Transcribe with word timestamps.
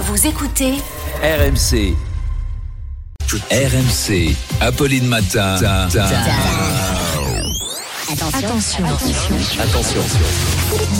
Vous 0.00 0.28
écoutez 0.28 0.74
RMC. 1.24 1.96
RMC. 3.50 4.36
Apolline 4.60 5.06
Matin. 5.06 5.56
Attention. 8.32 8.84
Attention. 9.58 10.00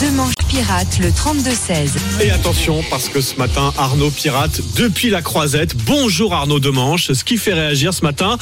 Deux 0.00 0.10
manches 0.10 0.34
pirates, 0.48 0.98
le 0.98 1.10
32-16. 1.10 1.90
Et 2.22 2.30
attention, 2.32 2.82
parce 2.90 3.08
que 3.08 3.20
ce 3.20 3.36
matin, 3.36 3.72
Arnaud 3.78 4.10
pirate 4.10 4.60
depuis 4.76 5.10
la 5.10 5.22
croisette. 5.22 5.76
Bonjour 5.76 6.34
Arnaud 6.34 6.58
Demanche. 6.58 7.12
Ce 7.12 7.22
qui 7.22 7.36
fait 7.36 7.54
réagir 7.54 7.94
ce 7.94 8.02
matin, 8.02 8.36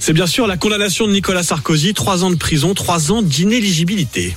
c'est 0.00 0.12
bien 0.12 0.26
sûr 0.26 0.48
la 0.48 0.56
condamnation 0.56 1.06
de 1.06 1.12
Nicolas 1.12 1.44
Sarkozy. 1.44 1.94
Trois 1.94 2.24
ans 2.24 2.30
de 2.30 2.36
prison, 2.36 2.74
trois 2.74 3.12
ans 3.12 3.22
d'inéligibilité. 3.22 4.36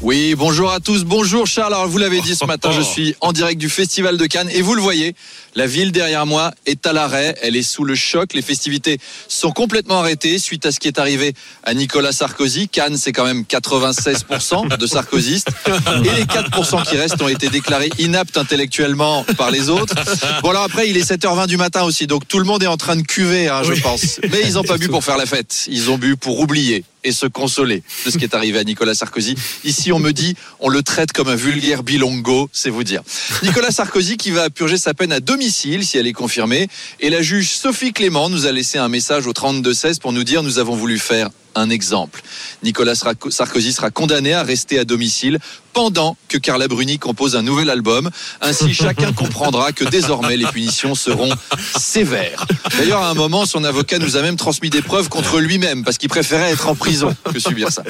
Oui, 0.00 0.36
bonjour 0.36 0.70
à 0.70 0.78
tous. 0.78 1.02
Bonjour 1.02 1.48
Charles. 1.48 1.74
Alors 1.74 1.88
vous 1.88 1.98
l'avez 1.98 2.20
dit 2.20 2.36
ce 2.36 2.44
matin, 2.44 2.70
je 2.70 2.80
suis 2.82 3.16
en 3.20 3.32
direct 3.32 3.60
du 3.60 3.68
Festival 3.68 4.16
de 4.16 4.26
Cannes 4.26 4.48
et 4.52 4.62
vous 4.62 4.74
le 4.76 4.80
voyez, 4.80 5.16
la 5.56 5.66
ville 5.66 5.90
derrière 5.90 6.24
moi 6.24 6.52
est 6.66 6.86
à 6.86 6.92
l'arrêt. 6.92 7.34
Elle 7.42 7.56
est 7.56 7.64
sous 7.64 7.82
le 7.82 7.96
choc. 7.96 8.32
Les 8.32 8.40
festivités 8.42 9.00
sont 9.26 9.50
complètement 9.50 9.98
arrêtées 9.98 10.38
suite 10.38 10.66
à 10.66 10.70
ce 10.72 10.78
qui 10.78 10.86
est 10.86 11.00
arrivé 11.00 11.34
à 11.64 11.74
Nicolas 11.74 12.12
Sarkozy. 12.12 12.68
Cannes, 12.68 12.96
c'est 12.96 13.10
quand 13.10 13.24
même 13.24 13.42
96% 13.42 14.76
de 14.78 14.86
sarkozystes 14.86 15.48
et 15.66 16.14
les 16.16 16.24
4% 16.26 16.84
qui 16.88 16.96
restent 16.96 17.20
ont 17.20 17.26
été 17.28 17.48
déclarés 17.48 17.90
inaptes 17.98 18.38
intellectuellement 18.38 19.24
par 19.36 19.50
les 19.50 19.68
autres. 19.68 19.96
Bon 20.42 20.50
alors 20.50 20.62
après, 20.62 20.88
il 20.88 20.96
est 20.96 21.10
7h20 21.10 21.48
du 21.48 21.56
matin 21.56 21.82
aussi, 21.82 22.06
donc 22.06 22.28
tout 22.28 22.38
le 22.38 22.44
monde 22.44 22.62
est 22.62 22.68
en 22.68 22.76
train 22.76 22.94
de 22.94 23.02
cuver, 23.02 23.48
hein, 23.48 23.62
je 23.64 23.72
Oui. 23.72 23.80
pense. 23.80 24.20
Mais 24.30 24.42
ils 24.44 24.52
n'ont 24.52 24.62
pas 24.62 24.78
bu 24.78 24.86
pour 24.88 25.02
faire 25.02 25.16
la 25.18 25.26
fête. 25.26 25.66
Ils 25.68 25.90
ont 25.90 25.98
bu 25.98 26.16
pour 26.16 26.38
oublier 26.38 26.84
et 27.04 27.12
se 27.12 27.26
consoler 27.26 27.82
de 28.04 28.10
ce 28.10 28.18
qui 28.18 28.24
est 28.24 28.34
arrivé 28.34 28.58
à 28.58 28.64
Nicolas 28.64 28.94
Sarkozy. 28.94 29.34
Ici, 29.64 29.92
on 29.92 29.98
me 29.98 30.12
dit, 30.12 30.34
on 30.60 30.68
le 30.68 30.82
traite 30.82 31.12
comme 31.12 31.28
un 31.28 31.36
vulgaire 31.36 31.82
bilongo, 31.82 32.48
c'est 32.52 32.70
vous 32.70 32.84
dire. 32.84 33.02
Nicolas 33.42 33.70
Sarkozy 33.70 34.16
qui 34.16 34.30
va 34.30 34.50
purger 34.50 34.78
sa 34.78 34.94
peine 34.94 35.12
à 35.12 35.20
domicile 35.20 35.84
si 35.84 35.98
elle 35.98 36.06
est 36.06 36.12
confirmée. 36.12 36.68
Et 37.00 37.10
la 37.10 37.22
juge 37.22 37.50
Sophie 37.50 37.92
Clément 37.92 38.28
nous 38.28 38.46
a 38.46 38.52
laissé 38.52 38.78
un 38.78 38.88
message 38.88 39.26
au 39.26 39.32
32-16 39.32 39.98
pour 39.98 40.12
nous 40.12 40.24
dire, 40.24 40.42
nous 40.42 40.58
avons 40.58 40.74
voulu 40.74 40.98
faire 40.98 41.30
un 41.58 41.70
exemple. 41.70 42.22
Nicolas 42.62 42.94
Sarko- 42.94 43.30
Sarkozy 43.30 43.72
sera 43.72 43.90
condamné 43.90 44.32
à 44.34 44.42
rester 44.42 44.78
à 44.78 44.84
domicile 44.84 45.38
pendant 45.72 46.16
que 46.28 46.38
Carla 46.38 46.66
Bruni 46.68 46.98
compose 46.98 47.36
un 47.36 47.42
nouvel 47.42 47.70
album. 47.70 48.10
Ainsi, 48.40 48.74
chacun 48.74 49.12
comprendra 49.12 49.72
que 49.72 49.84
désormais 49.84 50.36
les 50.36 50.46
punitions 50.46 50.94
seront 50.94 51.30
sévères. 51.78 52.46
D'ailleurs, 52.76 53.02
à 53.02 53.10
un 53.10 53.14
moment, 53.14 53.46
son 53.46 53.64
avocat 53.64 53.98
nous 53.98 54.16
a 54.16 54.22
même 54.22 54.36
transmis 54.36 54.70
des 54.70 54.82
preuves 54.82 55.08
contre 55.08 55.38
lui-même 55.40 55.84
parce 55.84 55.98
qu'il 55.98 56.08
préférait 56.08 56.50
être 56.52 56.68
en 56.68 56.74
prison 56.74 57.14
que 57.32 57.38
subir 57.38 57.70
ça. 57.70 57.82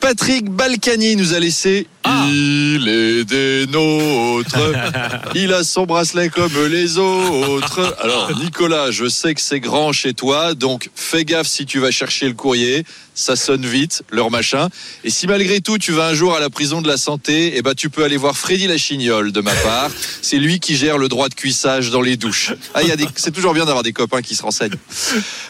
Patrick 0.00 0.50
Balkany 0.50 1.14
nous 1.14 1.32
a 1.32 1.38
laissé 1.38 1.86
Il 2.04 2.88
est 2.88 3.24
des 3.24 3.66
nôtres. 3.66 4.58
Il 5.34 5.52
a 5.52 5.64
son 5.64 5.84
bracelet 5.84 6.28
comme 6.28 6.52
les 6.66 6.98
autres. 6.98 7.96
Alors, 8.00 8.36
Nicolas, 8.38 8.90
je 8.90 9.08
sais 9.08 9.34
que 9.34 9.40
c'est 9.40 9.60
grand 9.60 9.92
chez 9.92 10.14
toi, 10.14 10.54
donc 10.54 10.90
fais 10.94 11.24
gaffe 11.24 11.46
si 11.46 11.66
tu 11.66 11.78
vas 11.78 11.90
chercher 11.90 12.28
le 12.28 12.34
courrier. 12.34 12.84
Ça 13.14 13.36
sonne 13.36 13.66
vite, 13.66 14.04
leur 14.10 14.30
machin. 14.30 14.68
Et 15.04 15.10
si 15.10 15.26
malgré 15.26 15.60
tout 15.60 15.76
tu 15.76 15.92
vas 15.92 16.08
un 16.08 16.14
jour 16.14 16.34
à 16.34 16.40
la 16.40 16.48
prison 16.48 16.80
de 16.80 16.88
la 16.88 16.96
santé, 16.96 17.52
eh 17.56 17.62
ben 17.62 17.74
tu 17.74 17.90
peux 17.90 18.04
aller 18.04 18.16
voir 18.16 18.38
Freddy 18.38 18.66
Lachignol 18.66 19.32
de 19.32 19.40
ma 19.42 19.54
part. 19.54 19.90
C'est 20.22 20.38
lui 20.38 20.60
qui 20.60 20.76
gère 20.76 20.96
le 20.96 21.08
droit 21.08 21.28
de 21.28 21.34
cuissage 21.34 21.90
dans 21.90 22.00
les 22.00 22.16
douches. 22.16 22.54
Ah, 22.72 22.82
il 22.82 22.88
y 22.88 22.92
a 22.92 22.96
des, 22.96 23.06
c'est 23.16 23.30
toujours 23.30 23.52
bien 23.52 23.66
d'avoir 23.66 23.82
des 23.82 23.92
copains 23.92 24.22
qui 24.22 24.34
se 24.34 24.42
renseignent. 24.42 24.78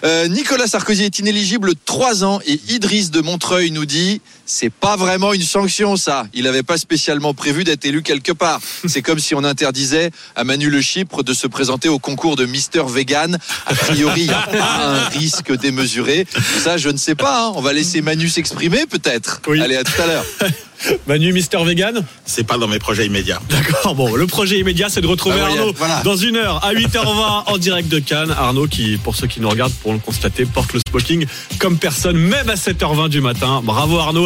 Euh, 0.02 0.26
Nicolas 0.26 0.66
Sarkozy 0.66 1.04
est 1.04 1.20
inéligible 1.20 1.74
trois 1.84 2.24
ans 2.24 2.40
et 2.46 2.60
Idriss 2.68 3.12
de 3.12 3.20
Montreuil 3.20 3.70
nous 3.70 3.86
dit 3.86 4.20
c'est 4.44 4.72
pas 4.72 4.96
vraiment 4.96 5.32
une 5.32 5.42
sanction 5.42 5.96
ça. 5.96 6.26
Il 6.34 6.41
n'avait 6.44 6.62
pas 6.62 6.78
spécialement 6.78 7.34
prévu 7.34 7.64
d'être 7.64 7.84
élu 7.84 8.02
quelque 8.02 8.32
part. 8.32 8.60
C'est 8.86 9.02
comme 9.02 9.18
si 9.18 9.34
on 9.34 9.44
interdisait 9.44 10.10
à 10.36 10.44
Manu 10.44 10.70
Le 10.70 10.80
Chypre 10.80 11.22
de 11.22 11.34
se 11.34 11.46
présenter 11.46 11.88
au 11.88 11.98
concours 11.98 12.36
de 12.36 12.44
Mister 12.46 12.82
Vegan. 12.86 13.38
A 13.66 13.74
priori, 13.74 14.22
il 14.22 14.28
n'y 14.28 14.34
a 14.34 14.42
pas 14.46 14.86
un 14.86 15.08
risque 15.08 15.56
démesuré. 15.58 16.26
Ça, 16.62 16.76
je 16.76 16.88
ne 16.88 16.96
sais 16.96 17.14
pas. 17.14 17.46
hein. 17.48 17.52
On 17.56 17.60
va 17.60 17.72
laisser 17.72 18.00
Manu 18.02 18.28
s'exprimer 18.28 18.86
peut-être. 18.86 19.40
Oui. 19.46 19.60
Allez, 19.60 19.76
à 19.76 19.84
tout 19.84 20.00
à 20.02 20.06
l'heure. 20.06 20.24
Manu, 21.06 21.32
Mister 21.32 21.58
Vegan? 21.64 22.04
C'est 22.24 22.42
pas 22.44 22.58
dans 22.58 22.66
mes 22.66 22.80
projets 22.80 23.06
immédiats. 23.06 23.40
D'accord, 23.48 23.94
bon, 23.94 24.16
le 24.16 24.26
projet 24.26 24.58
immédiat, 24.58 24.88
c'est 24.88 25.00
de 25.00 25.06
retrouver 25.06 25.36
Ah, 25.40 25.46
Arnaud 25.46 25.72
voilà. 25.76 26.00
dans 26.02 26.16
une 26.16 26.34
heure 26.36 26.64
à 26.64 26.74
8h20 26.74 27.44
en 27.52 27.56
direct 27.58 27.88
de 27.88 28.00
Cannes. 28.00 28.32
Arnaud, 28.36 28.66
qui, 28.66 28.96
pour 28.96 29.14
ceux 29.14 29.28
qui 29.28 29.40
nous 29.40 29.48
regardent, 29.48 29.72
pourront 29.74 29.94
le 29.94 30.00
constater, 30.00 30.44
porte 30.44 30.72
le 30.72 30.80
smoking 30.90 31.26
comme 31.60 31.78
personne, 31.78 32.16
même 32.16 32.50
à 32.50 32.54
7h20 32.56 33.08
du 33.10 33.20
matin. 33.20 33.60
Bravo 33.62 33.96
Arnaud. 33.98 34.20